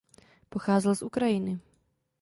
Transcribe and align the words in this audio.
Pocházel 0.49 0.95
z 0.95 1.01
Ukrajiny. 1.01 1.59